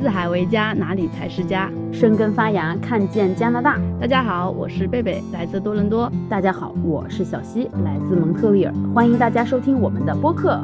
[0.00, 1.70] 四海为家，哪里才是家？
[1.92, 3.78] 生根发芽，看见加拿大。
[4.00, 6.10] 大家好，我是贝贝，来自多伦多。
[6.26, 8.72] 大家好，我是小溪，来自蒙特利尔。
[8.94, 10.58] 欢迎大家收听我们的播客。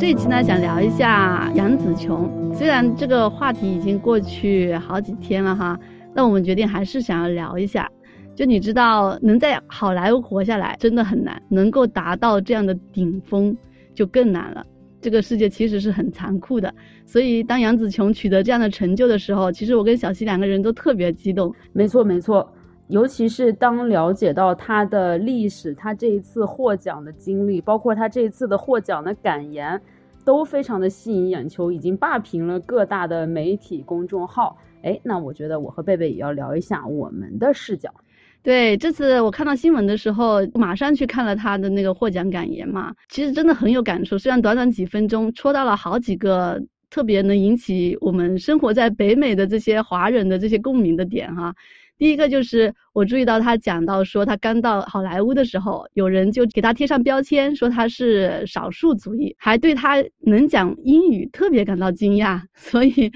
[0.00, 2.52] 这一期呢，想聊一下杨紫琼。
[2.52, 5.78] 虽然这个话题已经过去好几天了哈，
[6.16, 7.88] 但我们决定还是想要聊一下。
[8.34, 13.56] 就你知道，能在好莱坞活下来真的很难，能够达到这样的顶峰
[13.94, 14.66] 就更难了。
[15.00, 16.72] 这个世界其实是很残酷的，
[17.04, 21.52] 所以当杨紫琼取得这样的成就的时候，其实我跟小溪两个人都特别激动。
[21.72, 22.48] 没错，没错，
[22.86, 29.80] 尤其是当了解到她的历史，她这一次获奖的经历，包括她这一次的获奖的感言，
[30.24, 34.56] 都非常的吸引眼球，已经霸屏了各大的媒体公众号。
[34.82, 37.92] 哎，那我觉得我和贝贝也要聊一下我们的视角。
[38.42, 44.18] 对，这次我看到新闻的时候，马上去看了他的那个获奖感言嘛，其实真的很有感触。
[44.18, 46.60] 虽然短短几分钟，戳到了好几个
[46.90, 51.54] 特别能引起我们生活在北美的这些华人的这些共鸣的点哈。
[52.02, 62.40] 第一个就是我注意到他讲到说，他刚到好莱坞的时候，有人就给他贴上标签，说他是少数族裔，还对他能讲英语特别感到惊讶。
[62.58, 63.08] 所以，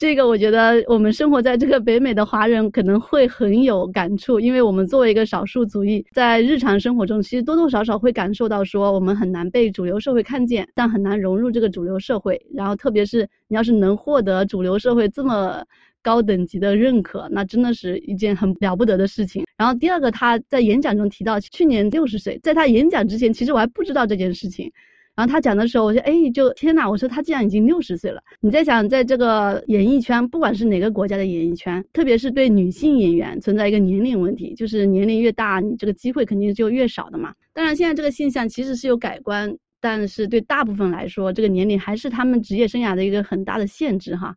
[0.00, 12.44] 这个我觉得我们生活在这个北美的华人可能会很有感触，因为我们作为一个少数族裔，在日常生活中其实多多少少会感受到说，我们很难被主流社会看见，但很难融入这个主流社会。
[12.52, 15.64] 然后，特别是你要是能获得主流社会这么。
[16.04, 19.44] 高等级的认可，那真的是一件很了不得的事情。
[19.56, 24.70] 然后第二个，他在演讲中提到去年六十岁，在他演讲之前，其实我还不知道这件事情。
[25.16, 26.90] 然后他讲的时候，我就哎，就天哪！
[26.90, 28.20] 我说他竟然已经六十岁了。
[28.40, 37.32] 你在想，在这个演艺圈，不管是哪个国家的演艺圈，特别是对女性演员存在一个年龄问题，就是年龄越大，你这个机会肯定就越少的嘛。
[37.52, 44.34] 当然，现在这个现象其实是有改观，但是对大部分来说，这个年龄还是他们职业生涯的一个很大的限制哈。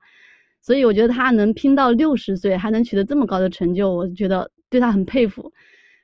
[0.68, 5.50] 所以我觉得他能拼到六十岁，还能取得这么高的成就，我觉得对他很佩服。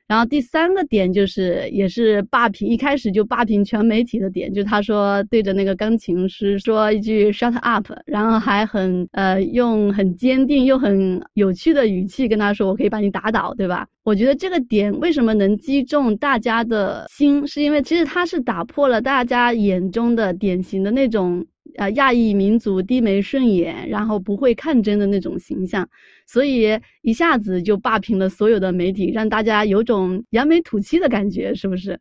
[0.06, 21.44] 然后第三个点就是，也是霸屏，一开始就霸屏全媒体的点，就他说对着那个钢琴师说一句 “shut up”，然后还很呃用很坚定又很有趣的语气跟他说：“我可以把你打倒，对吧？”我觉得这个点为什么能击中大家的心，是因为其实他是打破了大家眼中的典型的那种。
[21.76, 25.88] 呃，亚裔民族低眉顺眼，然后不会看真的那种形象，
[26.26, 31.98] 所以一下子就霸屏了所有的媒体，让大家有种扬眉吐气的感觉，是不是？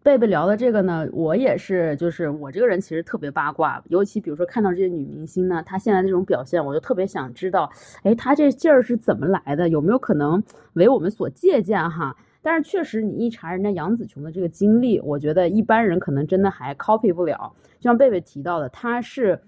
[0.00, 7.70] 贝贝聊的这个呢，我也是，就是我这个人其实特别八卦，尤其比如说看到这些女明星呢，她现在这种表现，我就特别想知道，
[8.04, 9.68] 哎，她这劲儿是怎么来的？
[9.68, 10.42] 有没有可能
[10.74, 12.16] 为我们所借鉴哈？
[12.50, 17.52] 但是确实，你一查人家杨紫琼的这个经历，我觉得一般人可能真的还 copy 不了。
[17.78, 19.38] 就像贝贝提到的，她是，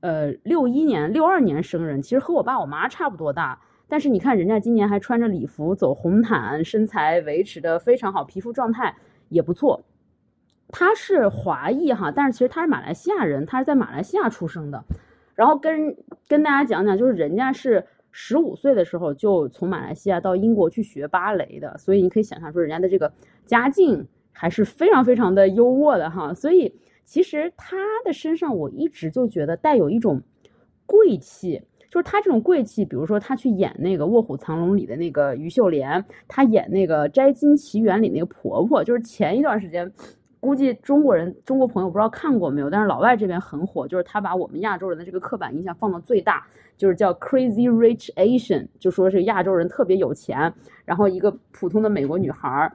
[0.00, 3.60] 呃，六一年、六二年生人，其实和我爸我妈差不多大。
[3.88, 8.96] 但是你看人家今年还穿着礼服走红毯，身材维持的非常好，皮肤状态
[9.28, 9.84] 也不错。
[10.68, 14.82] 她是华裔哈，但是其实她是马来西亚人，她是在马来西亚出生的。
[15.34, 15.94] 然后跟
[16.26, 17.84] 跟大家讲讲，就是人家是。
[18.18, 23.12] 十五岁的时候就从马来西亚到英国去学芭蕾的，所以你可以想象说人家的这个
[23.44, 26.32] 家境还是非常非常的优渥的哈。
[26.32, 30.22] 所以其实他的身上我一直就觉得带有一种
[30.86, 31.60] 贵气，
[31.90, 39.92] 就是他这种贵气，比如说他去演那个《卧虎藏龙》里的那个于秀莲，他演那个《摘金奇缘》里那个婆婆，就是前一段时间。
[40.46, 46.46] 估计中国人、中国朋友不知道看过没有，但是老外这边很火，就是他把我们亚洲人的这个刻板印象放到最大，
[46.76, 52.72] 就是叫 Crazy Rich Asian，就说是亚洲人特别有钱，然后一个普通的美国女孩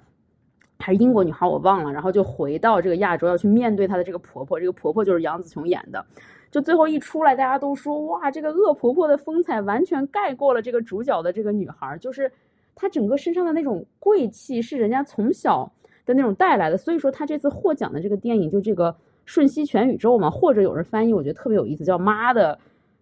[0.79, 6.05] 还是英国女孩我忘了，然后就回到这个亚洲要去面对她的这个婆婆，这个婆婆就是杨紫琼演的，
[6.51, 12.29] 就最后一出来，大家都说哇，这个恶婆婆的风采完全盖过了这个主角的这个女孩，就是
[12.75, 15.71] 她整个身上的那种贵气是人家从小。
[16.13, 18.91] 那种带来的，所以说他这次获奖的这个电影就这个
[19.25, 22.57] 《瞬息全宇宙》嘛，或者有人翻译，我觉得特别有意思，叫“妈的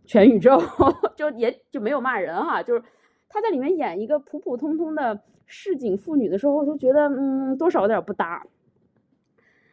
[0.05, 0.61] 全宇宙”，
[1.15, 2.83] 就也就没有骂人哈，就是
[3.29, 8.45] 他在里面演一个普普通通的市井妇女的时候，我就觉得嗯，多少有点不搭。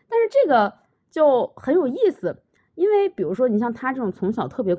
[0.09, 0.73] 但是这个
[1.11, 2.37] 就很有意思，
[2.75, 4.77] 因为比如说你像他这种从小特别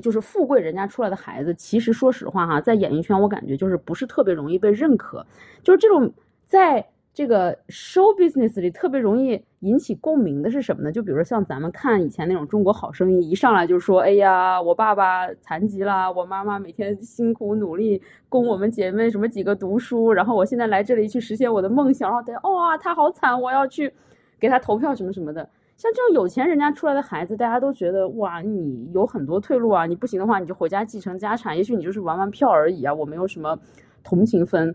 [0.00, 5.26] 就是富贵人家出来的孩子，其实说实话哈，在演艺圈我感觉就是不是特别容易被认可，
[5.62, 6.12] 就是这种
[6.46, 6.86] 在。
[7.14, 10.90] 这个 show business 里特别容易引起共鸣的是什么呢？
[10.90, 23.94] 就比如说像咱们看以前那种《中国好声音》，一上来就说：“哎呀，我爸爸残疾了，我妈妈每天辛苦努力供我们姐妹什么几个读书，然后我现在来这里去实现我的梦想。”然后等，哇，他好惨，我要去
[24.40, 25.48] 给他投票什么什么的。
[25.76, 33.56] 像这种有钱人家出来的孩子，大家都觉得哇，你有很多退路啊，你不行的话，你就回家继承家产，也许你就是玩玩票而已啊，我没有什么
[34.02, 34.74] 同情分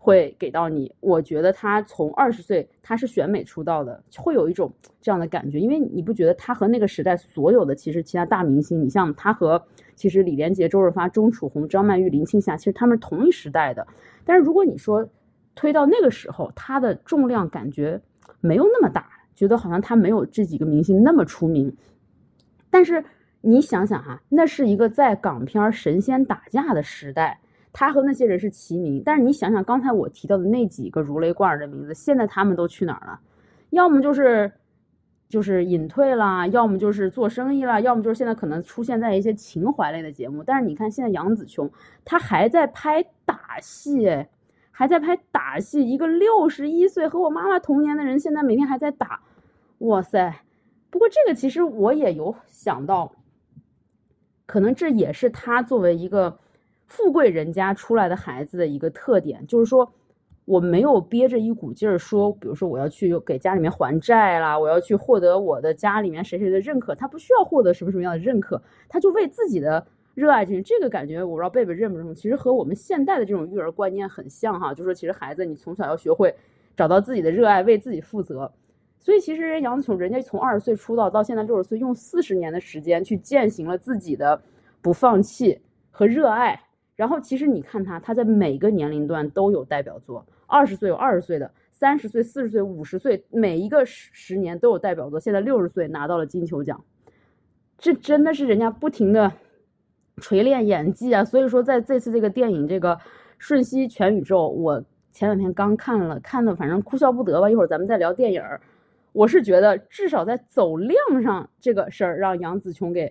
[0.00, 0.90] 会给到你。
[0.98, 9.62] 我觉得他从二十岁他是选美出道的，会有一种这样的感觉，因为你不觉得他和那个时代所有的其实其他大明星，你像他和
[9.94, 13.86] 其实李连杰、周润发、钟楚红、张曼玉、林青霞，其实他们是同一时代的。
[14.24, 15.06] 但是如果你说
[15.54, 18.00] 推到那个时候，他的重量感觉
[18.40, 19.08] 没有那么大。
[19.32, 21.74] 觉得好像他没有这几个明星那么出名，
[22.68, 23.02] 但是
[23.40, 27.40] 你想想哈，那是一个在港片神仙打架的时代，
[27.72, 29.02] 他和那些人是齐名。
[29.04, 33.20] 但是你想想刚才我提到的那几个如雷贯耳的名字，现在他们都去哪儿了？
[33.70, 34.52] 要么就是
[35.28, 40.42] 就是隐退啦，要么就是做生意啦，要么就是现在可能出现在一些情怀类的节目。
[40.42, 41.70] 但是你看现在杨紫琼，
[42.04, 44.26] 她还在拍打戏。
[44.72, 49.20] 还在拍打戏，一个六十一岁和我妈妈同年的人，现在每天还在打，
[49.80, 50.34] 哇塞！
[50.88, 53.12] 不过这个其实我也有想到，
[54.46, 56.38] 可能这也是他作为一个
[56.90, 59.90] 富贵人家出来的孩子的一个特点，就是说
[60.44, 68.60] 我没有憋着一股劲儿说，比如说我要去给家里面还债啦，我要去获得我的家里面谁谁的认可，他不需要获得什么什么样的认可，
[68.90, 69.86] 他就为自己的。
[70.14, 72.12] 热爱这这个感觉，我不知道贝贝认不认同。
[72.14, 76.34] 其实和我们现代的这种育儿观念很像哈，就是说其实孩子你从小要学会
[76.76, 78.52] 找到自己的热爱，为自己负责。
[78.98, 84.38] 所以其实杨紫琼人家从二十岁出道到现在六十岁，用四十年的时间去践行了自己的
[84.82, 85.58] 不放弃
[85.92, 86.60] 和热爱。
[87.00, 95.18] 然后其实你看他，他在每个年龄段都有代表作，二十岁有二十岁的，三十岁、四十岁、五十岁，每一个十十年都有代表作。
[95.18, 96.84] 现在六十岁拿到了金球奖，
[97.78, 99.32] 这真的是人家不停的。
[100.20, 102.94] 锤炼演技啊，所以说在这次这个电影这个
[103.38, 107.48] 《瞬息全宇宙》，我前两天刚看了，看的反正哭笑不得吧。
[107.48, 108.42] 一会儿咱们再聊电影。
[109.12, 113.10] 我是觉得至少在走量上这个事儿让杨紫琼给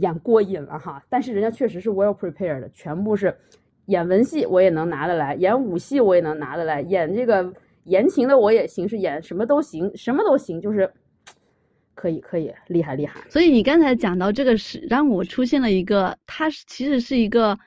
[0.00, 1.00] 演过瘾了哈。
[1.08, 3.32] 但是人家确实是 well prepared 的，全部是
[3.86, 7.52] 演文戏我也能拿得来，演武戏我也能拿得来，演这个
[7.84, 10.90] 言情的我也行，是演什么都行，什么都行，就是。
[12.00, 13.20] 可以可以，厉害厉害。
[13.28, 17.58] 所以你刚才讲到这个是让我出现了一个，她其实是一个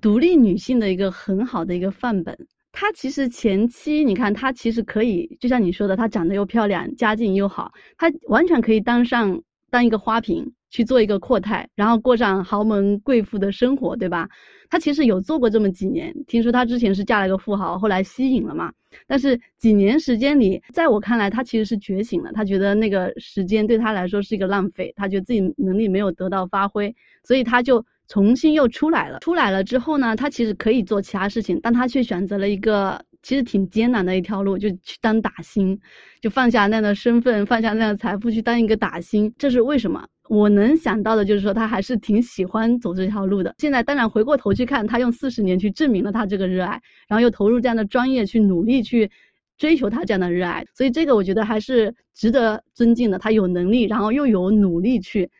[0.00, 2.36] 独立女性的一个很好的一个范本。
[2.72, 9.40] 她其实前期你看，她其实可以，就像你说的，她长得又漂亮，家境又好，她完全可以当上
[9.70, 10.52] 当一个花瓶。
[10.70, 14.28] 去做一个阔太，然后过上豪门贵妇的生活，对吧？
[14.68, 16.14] 她其实有做过这么几年。
[16.26, 18.72] 听说她之前是嫁了个富豪，后来吸引了嘛。
[19.06, 22.32] 但是几年时间里，在我看来，她其实是觉醒了。
[22.32, 29.20] 她觉得那个时间对她来说是一个浪费，她觉得自己能力没有得到发挥，所以她就重新又出来了。
[29.20, 35.78] 出来了之后呢，她其实可以做其他事情，但她却选择了一个其实挺艰难的一条路，就去当打星，
[36.20, 39.32] 就放下那样的身份，放下那样的财富，去当一个打星。
[39.38, 40.08] 这是为什么？
[40.28, 43.54] 我能想到的就是说，他还是挺喜欢走这条路的。
[43.58, 49.10] 现在当然回过头去看，他用四十年去证明了他这个热爱，然后又投入这样的专业去努力去
[49.58, 53.18] 追求他这样的热爱，所以这个我觉得还是值得尊敬的。
[53.18, 55.30] 他有能力，然后又有努力去。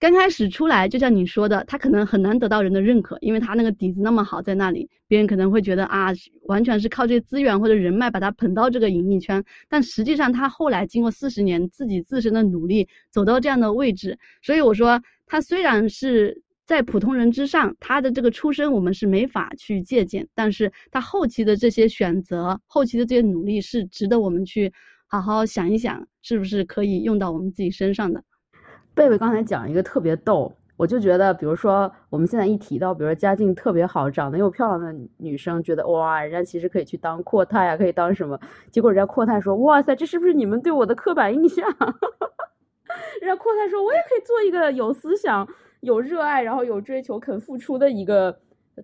[0.00, 6.08] 刚开始出来，就像你说的，他可能很难得到人的认可，因为他那个底子那么好，在那里，别人可能会觉得啊，
[6.44, 9.44] 完全是靠这些资源或者人脉把他捧到这个演艺圈。
[9.68, 14.18] 但实际上，他后来经过四十年自己自身的努力，走到这样的位置。
[14.40, 24.72] 所以我说，他虽然是在普通人之上，他的这个出身我们是没法去借鉴，但是他后期的这些选择，后期的这些努力是值得我们去
[25.06, 28.24] 好好想一想，是不是可以用到我们自己身上的。
[28.94, 38.38] 贝贝刚才讲一个特别逗，我就觉得，比如说我们现在一提到，比如说家境特别好、长得又漂亮的女生，觉得哇，人家其实可以去当阔太呀，可以当什么？
[38.70, 41.66] 结果人家阔太说，哇塞，这是不是你们对我的刻板印象？
[43.20, 45.46] 人家阔太说，我也可以做一个有思想、
[45.80, 48.36] 有热爱，然后有追求、肯付出的一个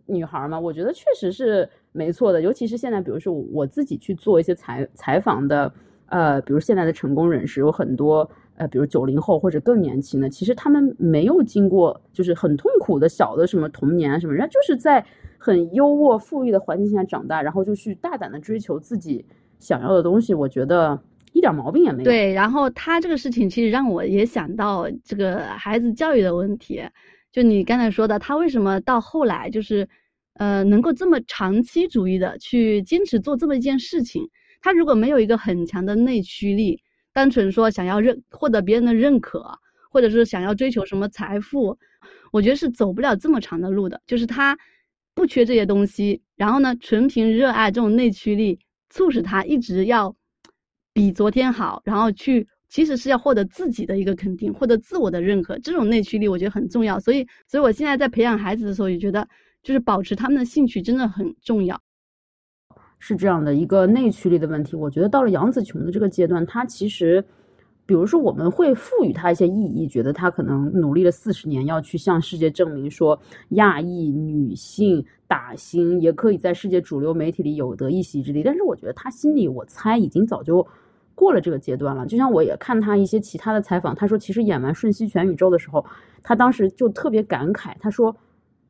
[0.06, 0.58] 女孩嘛。
[0.58, 5.72] 我觉得确实是没错的，尤其是现在，比如说我自己去做一些采采访的，
[6.06, 8.28] 呃，比如现在的成功人士有很多。
[8.58, 15.04] 呃，比如九零后或者更年轻的，其实他们没有经过就是很痛苦的小的什么童年啊什么，人家就是在
[15.36, 19.22] 很优渥富裕的环境下长大，然后就去大胆的追求自己
[19.58, 20.98] 想要的东西，我觉得
[21.34, 22.04] 一点毛病也没有。
[22.04, 26.82] 对，然后他这个事情其实让我也想到这个孩子教育的问题，
[27.30, 29.86] 就你刚才说的，他为什么到后来就是
[30.34, 34.30] 呃能够这么长期主义的去坚持做这么一件事情？
[34.62, 36.80] 他如果没有一个很强的内驱力。
[37.16, 39.42] 单纯说想要认获得别人的认可，
[39.88, 41.78] 或者是想要追求什么财富，
[42.30, 43.99] 我觉得是走不了这么长的路的。
[44.06, 44.58] 就是他
[45.14, 48.58] 不缺这些东西，然后呢，纯凭热爱这种内驱力，
[48.90, 50.14] 促使他一直要
[50.92, 57.00] 比昨天好，然后去其实是要获得自己的一个肯定，获得自我的认可，这种内驱力我觉得很重要。
[57.00, 59.26] 所以，所以我现在在培养孩子的时候，也觉得
[59.62, 61.80] 就是保持他们的兴趣真的很重要。
[62.98, 64.76] 是这样的一个内驱力的问题。
[64.76, 67.24] 我觉得到了杨紫琼的这个阶段，她其实，
[67.84, 73.18] 比如说我们会赋予她一些意义，觉得她可能努力了四十年，要去向世界证明说，
[73.50, 78.42] 亚裔女性打星也可以在世界主流媒体里有得一席之地。
[78.42, 80.66] 但是我觉得她心里，我猜已经早就。
[81.18, 85.82] 过了这个阶段了，就像我也看他一些其他的采访，他说其实演完《瞬息全宇宙》的时候，
[86.22, 88.14] 他当时就特别感慨，他说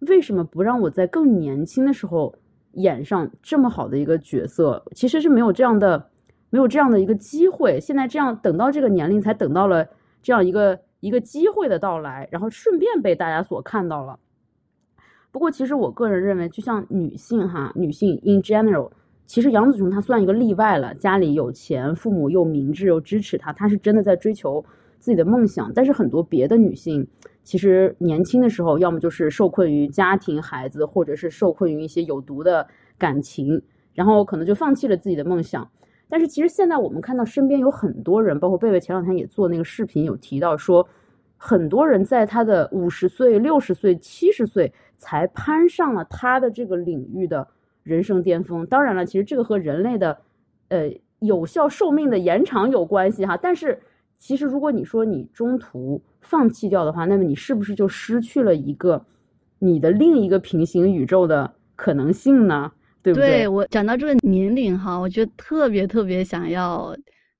[0.02, 2.32] 为什么不让我在更年轻的时候
[2.76, 4.82] 演上这么好的一个角色？
[4.94, 6.08] 其实是没有这样的，
[6.48, 7.78] 没有这样的一个机会。
[7.78, 9.86] 现在这样等到这个年龄才等到了
[10.22, 14.18] 这样一个一个机会的到来，然后顺便被大家所看到了。
[15.30, 18.90] 不过其实我个人认为，就像女性哈，女性 in general。
[19.26, 24.64] 其实杨紫琼她算一个例外了，家里有钱，父母又明智又支持她，她是真的在追求
[25.00, 25.72] 自己的梦想。
[25.74, 27.06] 但是很多别的女性，
[27.46, 32.66] 其实年轻的时候，要么就是受困于家庭、孩子，或者是受困于一些有毒的
[32.98, 33.62] 感情，
[33.94, 35.70] 然后可能就放弃了自己的梦想。
[36.08, 40.86] 但是其实现在我们看到身边有很多人，包括贝贝前两天也做那个视频，有提到说，
[41.36, 47.48] 很多人在他的五十岁、六十岁、七十岁才攀上了他的这个领域的。
[47.86, 50.18] 人生巅峰，当然了，其实这个和人类的，
[50.70, 53.36] 呃，有效寿命的延长有关系哈。
[53.36, 53.80] 但是，
[54.18, 59.04] 其实如果你说你中途放弃掉的话，那么你是不是就失去了一个
[59.58, 62.72] 你的另一个平行宇宙的可能性呢？
[63.02, 63.28] 对不对？
[63.28, 66.96] 对我讲到这个年龄哈，我觉得特别特别想要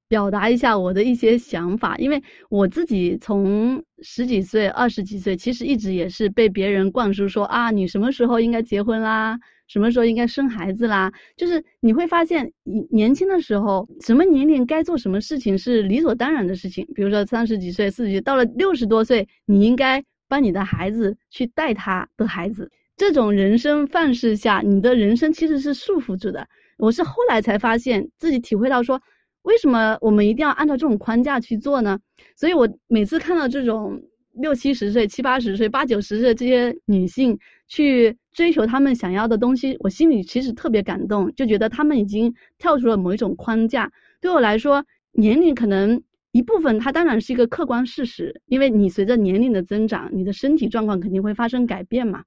[0.07, 9.37] 表达一下我的一些想法，因为我自己从十几岁、二十几岁，其实一直也是被别人灌输说啊，你什么时候应该结婚啦？
[9.67, 11.13] 什么时候应该生孩子啦？
[11.37, 16.87] 就是你会发现，你年轻的时候，什么年龄该做什么事情是理所当然的事情。
[16.95, 22.71] 比如说三十几岁、四十几，到了六十多岁，你应该帮你的孩子去带他的孩子。
[22.97, 26.47] 这种人生范式下，你的人生其实是束缚住的。
[26.79, 29.01] 我是后来才发现自己体会到说，
[29.43, 31.99] 为什么我们一定要按照这种框架去做呢？
[32.37, 34.03] 所以我每次看到这种。
[34.39, 43.91] 六七十岁、七八十岁、八九十岁这些女性去追求他们想要的东西，我心里其实特别感动，就觉得他们已经跳出了某一种框架。
[44.21, 46.03] 对我来说，年龄可能
[46.33, 52.25] 一部分，它当然是一个客观事实，因为你随着年龄的增长，你的身体状况肯定会发生改变嘛，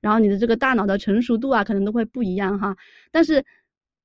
[0.00, 2.76] 然后你的这个大脑的成熟度啊，可能都会不一样哈。
[3.12, 3.44] 但是，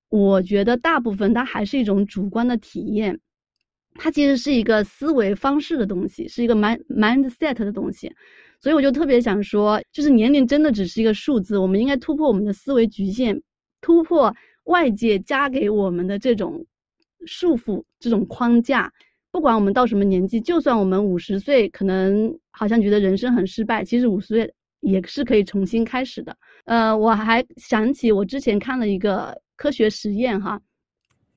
[0.09, 3.19] 我觉得大部分它还是一种主观的体验。
[3.99, 8.13] 它其实是一个思维方式的东西，是一个 mind mindset 的东西，
[8.59, 13.41] 所以我就特别想说，就是年龄真的只是一个数字，我们应该突破我们的思维局限，
[13.81, 16.65] 突破外界加给我们的这种
[17.25, 18.91] 束缚、这种框架。
[19.31, 26.35] 不管我们到什么年纪，就算我们五十岁，可能好像觉得人生很失败，其实五十岁也是可以重新开始的。
[26.65, 30.59] 呃，我还想起我之前看了一个科学实验，哈。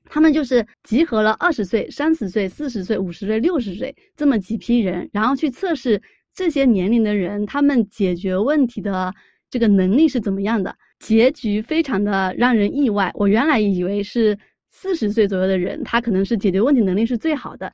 [0.05, 6.01] 他们就是集合了二十岁、三十岁、四十岁、五十岁、六十岁这么几批人，然后去测试
[6.33, 9.13] 这些年龄的人他们解决问题的
[9.49, 10.75] 这个能力是怎么样的。
[10.99, 13.11] 结局非常的让人意外。
[13.15, 14.37] 我原来以为是
[14.69, 17.73] 四十岁左右的人，他可能是解决问题能力是最好的，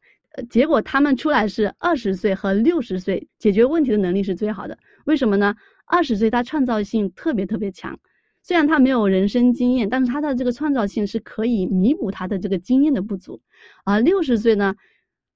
[0.49, 4.77] 结果他们出来是二十岁和六十岁解决问题的能力是最好的。
[5.05, 5.55] 为什么呢？
[5.85, 7.99] 二十岁他创造性特别特别强。
[8.43, 13.41] 虽然他没有人生经验，但是他的这个创造性是可以弥补他的这个经验的不足。
[13.83, 14.75] 而六十岁呢，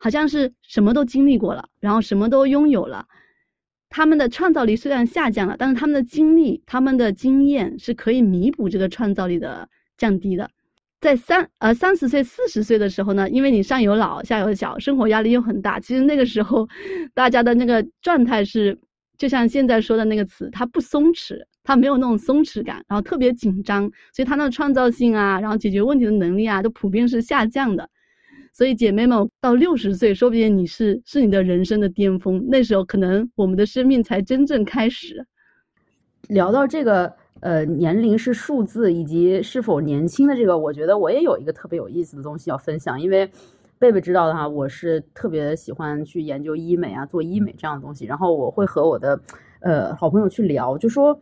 [0.03, 3.05] 好像是什么都经历过了，然后什么都拥有了，
[3.87, 10.49] 他们的创造力虽然下降了，但是他们的经历、他们的经验是可以弥补这个创造力的降低的。
[10.99, 16.67] 在三呃三十岁、四十岁的时候呢，因为你上有老下有小，生活压力又很大，其实那个时候
[17.13, 18.79] 大家的那个状态是。
[19.17, 27.87] 就像现在说的那个词，它不松弛，它没有那种松弛感，然后特别紧张，所以它那创造性啊，然后解决问题的能力啊，都普遍是下降的。
[28.53, 35.25] 所以姐妹们，到六十岁，说不定你是是你的人生的巅峰，那时候可能我们的生命才真正开始。
[36.27, 43.29] 聊到这个，呃，年龄是数字以及是否年轻的这个，我觉得我也有一个特别有意思的东西要分享，因为。
[43.79, 48.05] 贝贝知道的哈，我是特别喜欢去研究医美啊，做医美这样的东西。
[48.05, 49.19] 然后我会和我的
[49.59, 51.19] 呃好朋友去聊，就说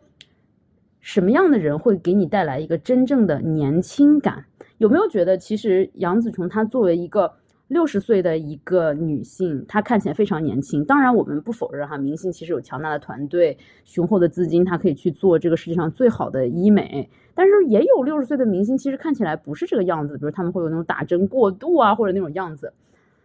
[1.00, 4.44] 什么样的人会给你带来一个真正的年轻感？
[4.78, 7.34] 有没有觉得其实杨紫琼她作为一个。
[7.70, 10.84] 六十岁的一个女性，她看起来非常年轻。
[10.84, 17.08] 当然，我们不否认哈，明星其实有强大的团队、雄厚的资金，她可以去做这个世界上最好的医美。
[17.32, 22.72] 但是，也有六十岁的明星，其实看起来不是这个样子，比如他们会有那种打针过度啊，或者那种样子。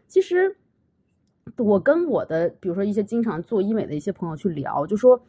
[0.07, 0.55] 其实，
[1.57, 5.19] 我跟我的比如说一些经常做医美的一些朋友去聊，就说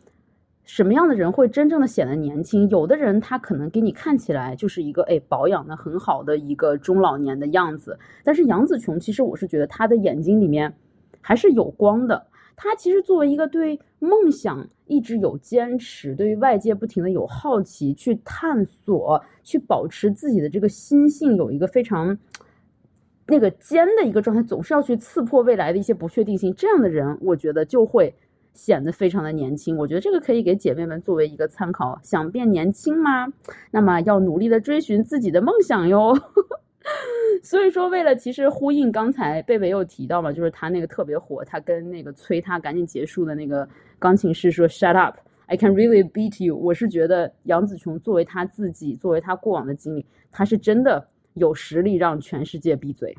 [0.67, 2.69] 什么样的人会真正的显得年轻？
[2.69, 10.75] 有的人他可能给你看起来就是一个哎保养的很好的一个中老年的样子，但是杨紫琼其实我是觉得她的眼睛里面
[11.21, 12.27] 还是有光的。
[12.57, 22.19] 她其实作为一个对梦想一直有坚持，对于外界不停的有好奇，去探索，去保持自己的这个心性有一个非常
[23.29, 26.53] 那个尖的一个状态，总是要去刺破未来的一些不确定性。
[26.55, 28.13] 这样的人，我觉得就会
[28.57, 29.77] 显得非常的年轻。
[29.77, 32.01] 我觉得这个可以给姐妹们作为一个参考。
[32.03, 33.29] 想变年轻吗？
[33.71, 36.19] 那么要努力的追寻自己的梦想哟。
[37.43, 46.57] 所以说，为了其实呼应刚才贝贝又提到嘛，就是他那个特别火，他跟那个催他赶紧结束的那个钢琴师说 “Shut up, I can really beat you”。
[46.57, 53.17] 我是觉得杨紫琼作为他自己，作为他过往的经历，他是真的有实力让全世界闭嘴。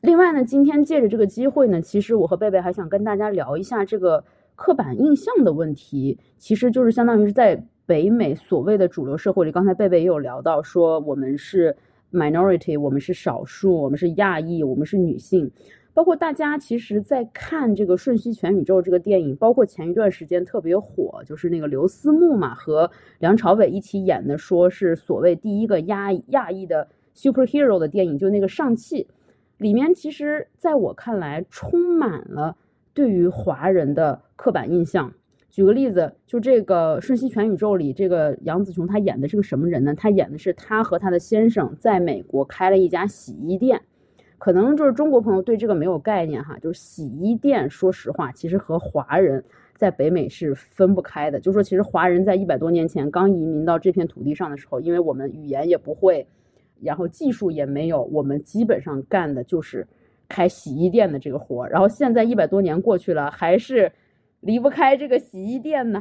[0.00, 4.24] 另外呢，今天借着这个机会呢，其实我和贝贝还想跟大家聊一下这个
[4.54, 7.66] 刻板印象的问题，其实就是相当于是在。
[7.88, 11.76] 北美所谓的主流社会里，刚才贝贝也有聊到，说我们是
[12.12, 15.48] minority，我们是少数，我们是亚裔，我们是女性。
[15.94, 29.04] 包括大家其实，在看这个《瞬息全宇宙》这个电影，包括前一段时间特别火，就是那个刘思慕嘛和梁朝伟一起演的，说是所谓第一个亚亚裔的 superhero 的电影，就那个《上汽》
[29.58, 32.56] 里面，其实在我看来，充满了
[32.92, 35.12] 对于华人的刻板印象。
[35.48, 39.94] 举个例子，就这个《瞬息全宇宙》里，这个杨紫琼她演的是个什么人呢？
[39.94, 43.80] 她演的是她和她的先生在美国开了一家洗衣店。
[44.36, 49.42] 可能就是中国朋友对这个没有概念哈，就是洗衣店，说实话，其实和华人
[49.74, 51.40] 在北美是分不开的。
[51.40, 56.26] 就说其实华人在一百多年前刚移民到这片土地上的时候，因为我们语言也不会，
[56.80, 59.86] 然后技术也没有，我们基本上干的就是
[60.28, 61.66] 开洗衣店的这个活。
[61.68, 63.92] 然后现在一百多年过去了，还是。
[64.40, 66.00] 离不开这个洗衣店呢，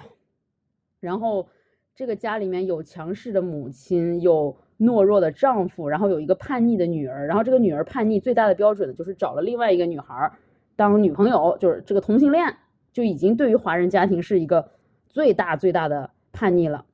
[1.00, 1.48] 然后
[1.96, 10.32] 这个家里面有强势的母亲，有懦弱的丈夫，然后有一个叛逆的女儿，然后这个女儿叛逆最大的标准呢，就是找了另外一个女孩
[10.76, 12.46] 当女朋友，就是这个同性恋
[12.94, 14.70] 就已经对于华人家庭是一个
[15.08, 16.86] 最大最大的叛逆了。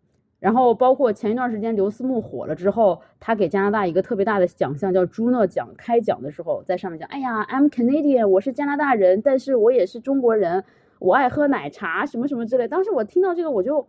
[0.41, 10.63] 然后包括前一段时间刘思慕火了之后，他给加拿大一个特别大的奖项叫朱诺奖，开奖的时候在上面讲，哎呀，I'm Canadian，我是加拿大人，但是我也是中国人。
[10.97, 12.67] 我爱喝奶茶，什么什么之类。
[12.67, 13.87] 当时我听到这个，我就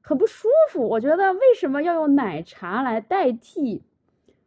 [0.00, 0.88] 很不舒服。
[0.88, 3.82] 我觉得为什么要用奶茶来代替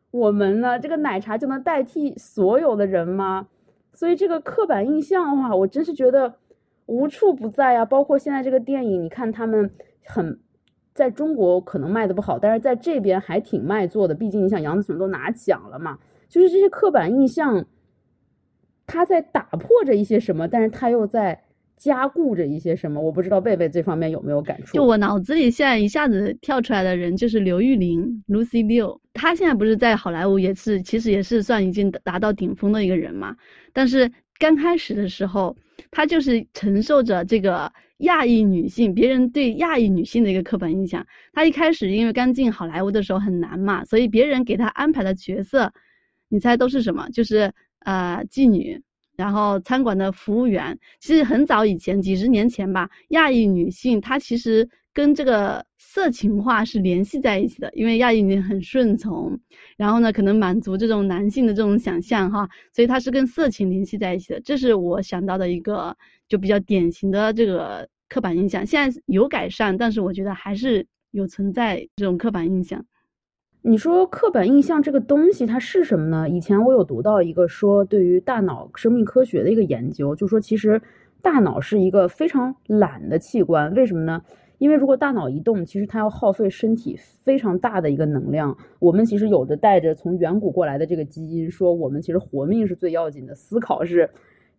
[0.09, 0.79] 我们呢？
[0.79, 3.47] 这个奶茶就能代替所有的人吗？
[3.93, 6.33] 所以这个刻板印象的话，我真是觉得
[6.87, 7.85] 无处不在啊。
[7.85, 9.71] 包括现在这个电影，你看他们
[10.03, 10.39] 很
[10.93, 14.13] 在中国可能卖的不好，但是在这边还挺卖座的。
[14.15, 15.97] 毕竟你想杨紫琼都拿奖了嘛，
[16.29, 17.65] 就是这些刻板印象，
[18.85, 21.43] 他在打破着一些什么，但是他又在。
[21.75, 24.77] 加固着一些什么，我不知道贝贝这方面有没有感触。
[24.77, 28.99] 就我脑子里现在一下子跳出来的人就是刘玉玲，Lucy Liu。
[29.13, 33.35] 她现在不是在好莱坞也是，其实也是算已经达到顶峰的一个人嘛。
[33.73, 35.57] 但是刚开始的时候，
[35.91, 37.69] 她就是承受着这个
[38.03, 41.05] 亚裔女性，别人对亚裔女性的一个刻板印象。
[41.33, 45.73] 她一开始因为刚进好莱坞的时候很难嘛，所以别人给她安排的角色，
[46.29, 47.09] 你猜都是什么？
[47.09, 48.81] 就是呃妓女。
[49.15, 59.35] 然后餐馆的服务员，其实很早以前，几十年前吧，亚裔女性她其实跟这个色情化是联系在一起的，因为亚裔女很顺从，
[59.75, 64.39] 然后呢，可能满足这种男性的这种想象哈，所以它是跟色情联系在一起的。
[64.41, 65.95] 这是我想到的一个
[66.27, 68.63] 就比较典型的这个刻板印象。
[68.63, 72.85] 现在有改善，但是我觉得还是有存在这种刻板印象。
[73.63, 76.29] 你说刻板印象这个东西它是什么呢？
[76.29, 80.79] 以前我有读到一个说对于大脑生命科学的一个研究，就说其实
[81.21, 83.73] 大脑是一个非常懒的器官。
[83.73, 84.21] 为什么呢？
[84.57, 88.55] 因为如果大脑一动，其实它要耗费身体非常大的一个能量。
[88.79, 94.09] 我们其实有的带着从远古过来的这个基因，说我们其实活命是最要紧的，思考是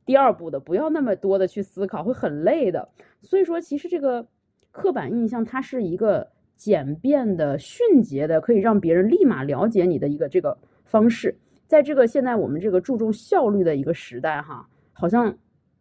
[0.05, 2.89] 第二步的，不要那么多的去思考，会很累的。
[3.23, 4.27] 所以说，其实这个
[4.71, 6.27] 刻板印象它是一个。
[6.57, 15.37] 简便的、迅捷的，可以让别人立马了解你的一个这个方式，在这个现在我们这个注重效率的一个时代，哈，好像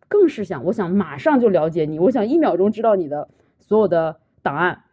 [0.08, 3.26] 更是想，我想马上就了解你，我想一秒钟知道你的
[3.64, 4.84] 所有的档案。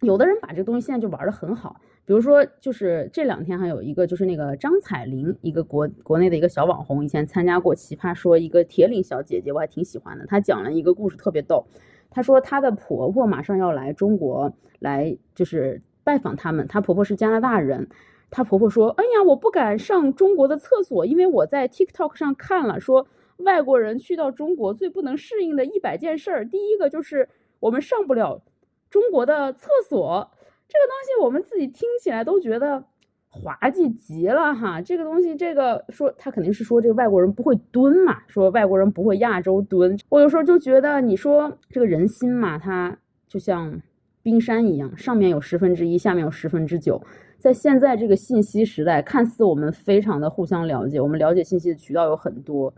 [0.00, 10.24] 有的人把这个东西现在就玩的很好，比如说，就是这两天还有一个，就是那个张彩玲，一个国国内的一个小网红，以前参加过《奇葩说》，一个铁岭小姐姐，我还挺喜欢的。
[10.26, 11.66] 她讲了一个故事，特别逗。
[12.10, 16.68] 她说她的婆婆马上要来中国来，就是拜访他们。
[16.68, 17.88] 她婆婆是加拿大人，
[18.30, 27.28] 她婆婆说：“哎呀，我不敢上中国的厕所，因为我在 TikTok 上看了，说外国人去到中国最不能适应的一百件事儿，第一个就是
[27.60, 28.42] 我们上不了
[28.90, 30.30] 中国的厕所。
[30.68, 32.84] 这个东西我们自己听起来都觉得
[33.28, 34.80] 滑稽极了哈。
[34.80, 39.98] 这个东西，这个说他肯定是说这个外国人不会蹲嘛，说外国人不会亚洲蹲。
[40.08, 43.80] 我有时候就觉得，你说这个人心嘛，它就像
[44.22, 47.02] 冰山一样，上面有十分之一，下面有十分之九。”
[47.38, 52.74] 在现在这个信息时代，看似我们非常的互相了解，我们了解信息的渠道有很多，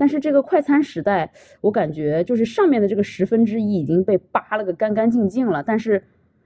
[0.00, 6.02] 但是这个快餐时代，我感觉就是上面的这个十分之一已经被扒了个干干净净了，但是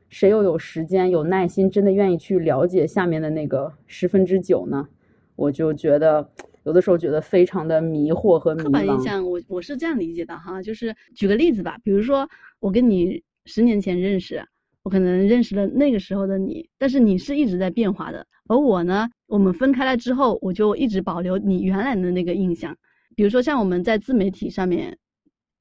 [0.08, 4.88] 谁又有时间、有耐心，真的愿意去了解下面的那个十分之九呢？
[5.36, 6.28] 我就觉得
[6.64, 8.64] 有的时候觉得非常的迷惑和迷茫。
[8.64, 14.44] 刻板印象，我我是这样理解的哈，就是举个例子吧，比如说我跟你十年前认识。
[14.82, 18.26] 我可能认识了那个时候的你，但是你是一直在变化的。
[18.48, 22.76] 而我呢，我们分开了之后，我就一直保留你原来的那个印象。
[23.16, 24.96] 比如说，像我们在自媒体上面，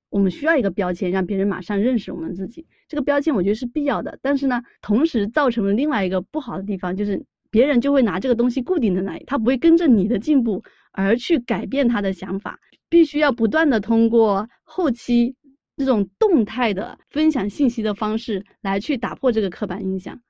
[0.10, 2.66] 我们需要一个标签，让别人马上认识我们自己。
[2.88, 12.60] 这个标签我觉得是必要的，但是呢，同时造成了另外一个不好的地方，就是别人就会拿这个东西固定在那里，他不会跟着你的进步而去改变他的想法。
[12.90, 15.36] 必须要不断的通过后期。
[15.76, 20.22] 这种动态的分享信息的方式来去打破这个刻板印象，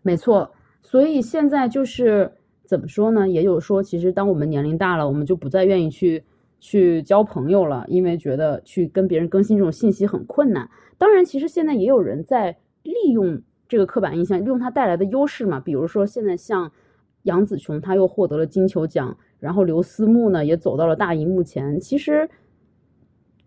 [0.00, 0.50] 没错。
[0.80, 2.32] 所以现在就是
[2.68, 3.26] 怎么说呢？
[3.26, 6.22] 也有说，其实当我们年龄大了，我们就不再愿意去
[6.60, 10.68] 去交朋友了，因为觉得去跟别人更新这种信息很困难。
[10.98, 15.58] 当然，其实现在也有人在利用这个刻板印象，利用它带来的优势嘛。
[15.58, 16.70] 比如说，现在像
[17.22, 21.80] 杨紫琼，她又获得了金球奖，然后刘思慕呢也走到了大荧幕前。
[21.80, 22.28] 其实。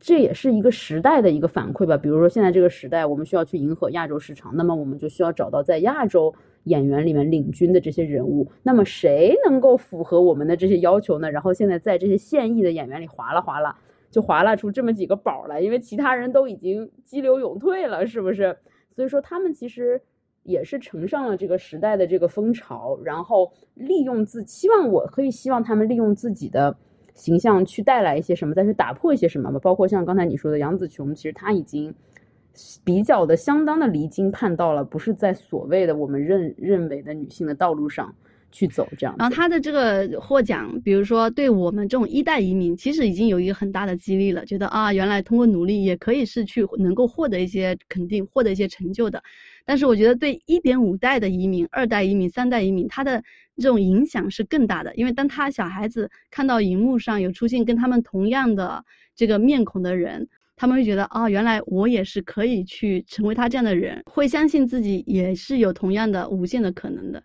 [0.02, 1.96] 这也是一个时代的一个反馈吧。
[1.96, 6.34] 比如说，现在这个时代，我们需要去迎合亚洲市场，那么我们就需要找到在亚洲
[6.64, 8.52] 演员里面领军的这些人物。
[8.64, 11.30] 那么谁能够符合我们的这些要求呢？
[11.30, 13.78] 然后现在在这些现役的演员里划拉划拉，
[14.10, 18.58] 就划拉出这么几个宝来，因为其他人都已经激流勇退了，是不是？
[18.96, 20.02] 所以说他们其实
[20.42, 26.76] 也是乘上了这个时代的这个风潮，然后利用自，希望我可以希望他们利用自己的。
[27.14, 29.60] 形象去带来一些什么，再去打破一些什么吧。
[29.60, 31.94] 包括像刚才你说的杨紫琼，其实她已经
[32.84, 38.14] 比较的相当的离经叛道了，不是在所谓的我们认认为的女性的道路上
[38.52, 39.16] 去走这样。
[39.18, 49.24] 然后他的这个获奖，比如说对我们这种一代移民，其实已经有一个很大的激励了，觉得啊，原来通过努力也可以是去能够获得一些肯定，获得一些成就的。
[49.66, 53.24] 但是我觉得对一点五代的移民、二代移民、三代移民，他的
[53.58, 58.84] 这种影响是更大的，因为当他小孩子看到荧幕上有出现跟他们同样的
[59.16, 67.24] 这个面孔的人，他们会觉得啊，原来我也是可以去成为他这样的人，会相信自己也是有同样的无限的可能的。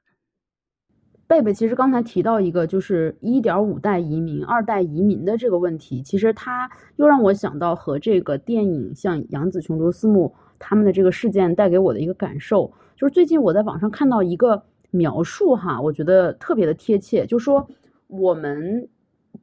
[1.29, 10.33] 贝贝其实刚才提到一个就是一点五代移民、二代移民的这个问题，其实他又让我想到和这个电影像杨紫琼、刘思慕。
[10.59, 17.69] 他们的这个事件带给我的一个感受，就是最近我在网上看到一个描述哈，我觉得特别的贴切，就是说
[18.07, 18.89] 我们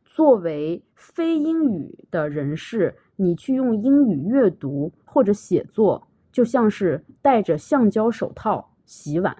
[0.03, 9.37] 作为非英语的人士，你去用英语阅读或者写作，就像是戴着橡胶手套洗碗。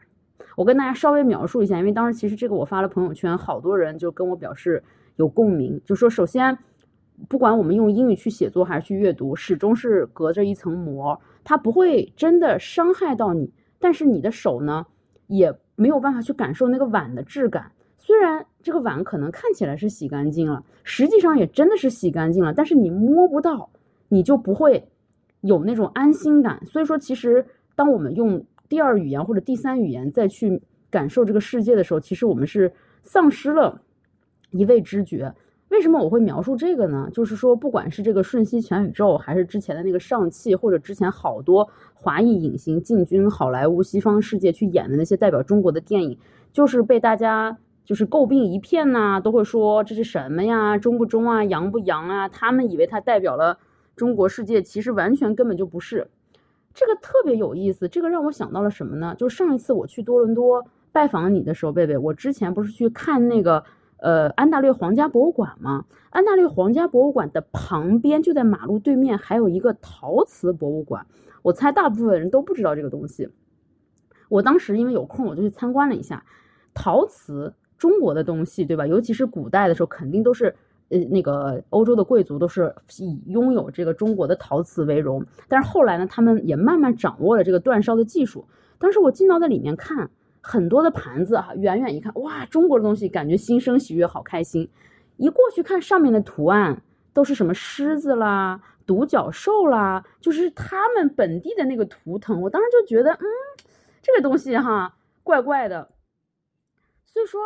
[0.55, 4.83] 我跟大家稍微描述一下，因为当时其实这个我发了朋友圈，好多人就跟我表示
[5.15, 6.57] 有共鸣，就说首先，
[7.27, 11.19] 不管我们用英语去写作还是去阅读，始终是隔着一层膜。
[11.43, 14.85] 它不会真的伤害到你，但是你的手呢，
[15.27, 17.71] 也没有办法去感受那个碗的质感。
[17.97, 23.69] 虽然这个碗可能看起来是洗干净了，实际上也真的是洗干净了，但是你摸不到，
[24.09, 24.87] 你就不会
[25.41, 26.65] 有那种安心感。
[26.65, 32.73] 所以说，其实当我们用第二语言或者第三语言再去感受这个世界的时候，其实我们是
[33.03, 33.81] 丧失了
[34.51, 35.33] 一味知觉。
[35.69, 37.09] 为什么我会描述这个呢？
[37.11, 46.15] 就是说，不管是这个《瞬息全宇宙》，还是之前的那个《上汽》，或者之前好多华裔影星进军好莱坞西方世界去演的那些代表中国的电影，
[46.51, 52.29] 就是被大家就是诟病一片呐，都会说这是什么呀，中不中啊，洋不洋啊？
[52.29, 53.57] 他们以为它代表了
[53.95, 56.07] 中国世界，其实完全根本就不是。
[56.73, 59.15] 这个特别有意思，这个让我想到了什么呢？
[59.17, 63.63] 就是上一次我去多伦多拜访你的时候，贝贝，我之前不是去看那个。
[63.97, 71.05] 呃，安大略皇家博物馆吗，安大略皇家博物馆的旁边就在马路对面，还有一个陶瓷博物馆。
[71.41, 73.29] 我猜大部分人都不知道这个东西。
[74.27, 76.21] 我当时因为有空，我就去参观了一下
[76.73, 78.85] 陶瓷，中国的东西，对吧？
[78.85, 80.53] 尤其是古代的时候，肯定都是
[80.93, 85.25] 呃那个欧洲的贵族都是以拥有这个中国的陶瓷为荣。
[85.49, 88.45] 但是后来呢，他们也慢慢掌握了这个煅烧的技术。
[88.77, 90.09] 当时我进到那里面看。
[90.45, 94.69] 很多的盘子哈，远远一看，哇，中国的东西，感觉心生喜悦，好开心。
[95.15, 96.81] 一过去看上面的图案，
[97.13, 102.41] 都是什么狮子啦、独角兽啦，就是他们本地的那个图腾。
[102.41, 103.25] 我当时就觉得，嗯，
[104.01, 105.89] 这个东西哈，怪怪的。
[107.05, 107.39] 所以说，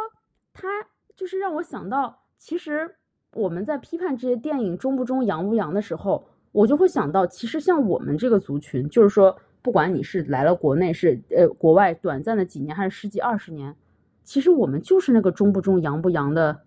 [0.52, 0.68] 它
[1.16, 2.96] 就是让我想到，其实
[3.38, 9.38] 我们在批判这些电影中不中、洋不洋的时候，我就会想到，其实像我们这个族群，就是说。
[9.60, 13.76] 不管你是来了国内，是呃国外短暂的几年，还是十几二十年，
[14.24, 16.58] 其实我们就是那个中不中洋不洋的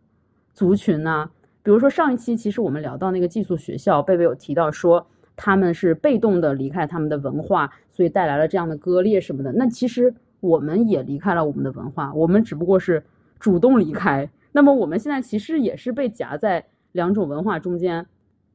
[0.52, 1.30] 族群呢。
[1.62, 9.50] 比如说上一期，其实我们聊到那个寄宿学校，贝贝有提到说他们是被动的离开他们的文化，所以带来了这样的割裂什么的。
[9.52, 13.02] 那其实我们也离开了我们的文化，我们只不过是
[13.38, 14.28] 主动离开。
[14.52, 18.06] 那么我们现在其实也是被夹在两种文化中间，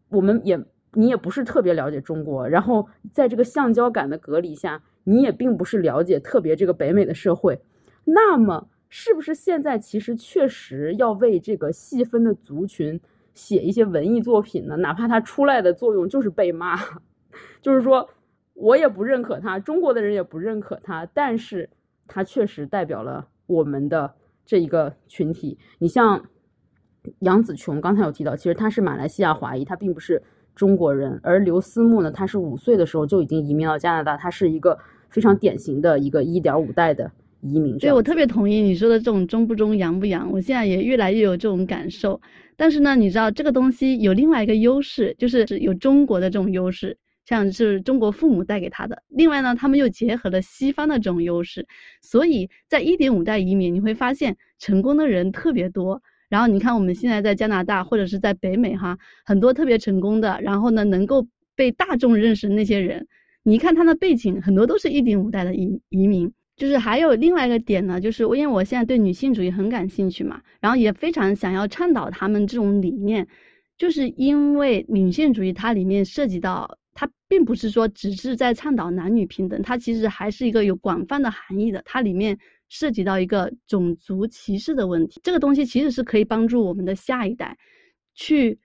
[0.09, 0.63] 我们也。
[0.97, 7.59] 你也不是特别了解中国，然后在这个橡胶感的隔离下，你也并不是了解特别这个北美的社会。
[8.05, 12.97] 那么，是不是现在其实确实要为这个细分的族群
[13.33, 14.77] 写一些文艺作品呢？
[14.77, 16.79] 哪怕它出来的作用就是被骂，
[17.61, 18.09] 就是说
[18.53, 21.69] 我也不认可它，中国的人也不认可它，但是
[22.07, 24.13] 它确实代表了我们的
[24.45, 25.57] 这一个群体。
[25.79, 26.23] 你像
[27.19, 30.21] 杨紫琼，刚才有提到，其实她是马来西亚华裔，她并不是。
[30.55, 32.09] 中国人，而刘思慕呢？
[32.09, 34.79] 他是五岁的时候就已经移民到加拿大，他是一个
[35.09, 37.77] 非常典型的一个一点五代的移民。
[37.77, 42.21] 对我特别同意你说的这种中不中洋不洋，我现在也越来越有这种感受。
[42.55, 49.03] 但是呢，你知道这个东西有另外一个优势，就是有中国的这种优势，像是中国父母带给他的。
[49.09, 51.67] 另外呢，他们又结合了西方的这种优势，
[52.01, 56.01] 所以在一点五代移民，你会发现成功的人特别多。
[56.29, 63.07] 然后你看，我们现在在加拿大或者是在北美哈，很多特别成功的，然后呢能够被大众认识的那些人，
[63.43, 66.31] 你看他的背景，很多都是一点五代的移移民。
[66.57, 73.27] 就是还有另外一个点呢，就是因为我现在对女性主义很感兴趣嘛，然后也非常想要倡导他们这种理念，
[73.77, 82.35] 就是因为女性主义它里面涉及到，它并不是说只是在倡导男女平等，它其实还是一个有广泛的含义的，它里面。
[82.67, 87.55] 涉及到一个种族歧视的问题，这个东西其实是可以帮助我们的下一代，
[88.15, 88.57] 去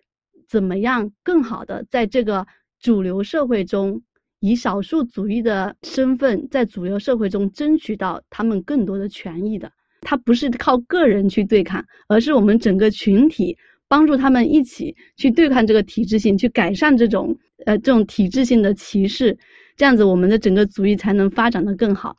[0.49, 2.45] 怎么样更好的在这个
[2.81, 4.03] 主流社会中，
[4.41, 9.71] 以少数族裔的身份在主流社会中争取到他们更多的权益的。
[10.01, 13.57] 它不是靠个人去对抗，而是我们整个群体
[13.91, 19.37] 帮助他们一起去对抗这个体制性，去改善这种呃这种体制性的歧视，
[19.77, 22.17] 这样子我们的整个族裔才能发展的更好。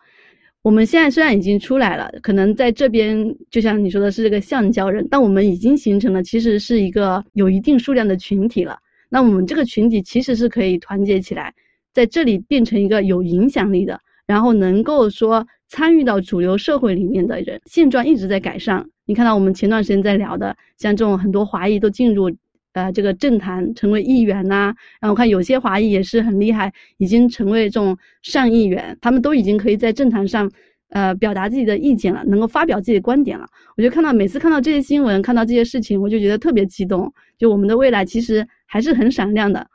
[0.64, 8.78] 我们现在虽然已经出来了，可能在这边就像你说的是这个橡胶人，但我们已经形成了其实是一个有一定数量的群体了。
[9.08, 11.54] 那我们这个群体其实是可以团结起来，
[11.94, 17.62] 在这里变成一个有影响力的，然后能够说参与到主流社会里面的人。
[17.66, 18.86] 现状一直在改善。
[19.06, 22.32] 你看到我们前段时间在聊的，像这种很多华裔都进入。
[22.74, 30.50] 呃，这个政坛成为议员呐，然后看有些华裔也是很厉害，已经成为这种上议员，他们都已经可以在政坛上，
[30.88, 33.46] 呃，表达自己的意见了，能够发表自己的观点了。
[33.76, 37.14] 我就看到每次看到这些新闻，看到这些事情，我就觉得特别激动。
[37.38, 39.68] 就我们的未来其实还是很闪亮的。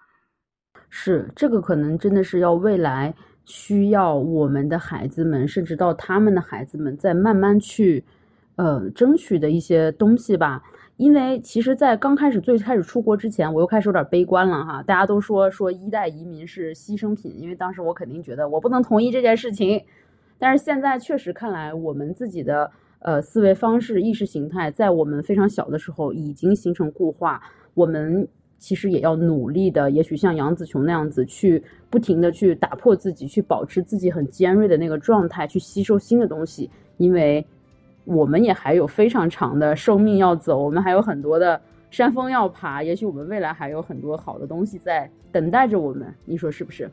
[0.89, 8.03] 是，这个可能真的是要未来需要我们的孩子们，甚至到他们的孩子们，再慢慢去，
[8.57, 10.63] 呃，争取的一些东西吧。
[10.97, 14.83] 因为其实，在刚开始最开始出国之前，我又开始有点悲观了哈。
[14.83, 19.79] 大家都说说一代移民是牺牲品，因为当时我肯定觉得我不能同意这件事情。
[20.39, 27.43] 但是现在确实看来，我们自己的呃思维方式、意识形态，在我们非常小的时候已经形成固化。
[27.75, 28.27] 我们
[28.59, 37.47] 其实也要努力的，也许像杨紫琼那样子，去不停的去打破自己，去保持自己很尖锐的那个状态，去吸收新的东西，因为。
[38.07, 46.91] 我们也还有非常长的寿命要走，我们还有很多的山峰要爬，也许我们未来还有很多好的东西在等待着我们，你说是不是？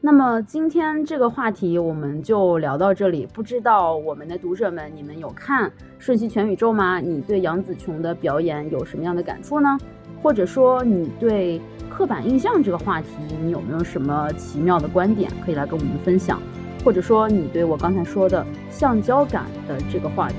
[0.00, 6.98] 那么今天这个话题我们就聊到这里，不知道我们的读者们，你们有看《瞬息全宇宙》吗？
[6.98, 9.78] 你对杨紫琼的表演有什么样的感触呢？
[10.22, 13.08] 或者说你对刻板印象这个话题，
[13.42, 16.40] 你有没有什么奇妙的观点可以来跟我们分享？
[16.84, 20.36] 或者说，你对我刚才说的橡胶感的这个话题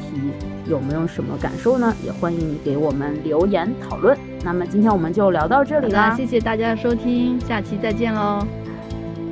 [0.70, 1.94] 有没有什么感受呢？
[2.04, 4.18] 也欢迎你给我们留言讨论。
[4.44, 8.46] 那么今天我们就聊到这里啦，谢谢大家的收听，下期再见喽！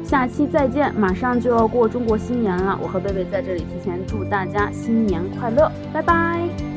[0.03, 6.72] 下期再见，马上就要过中国新年了，我和贝贝在这里提前祝大家新年快乐，拜拜。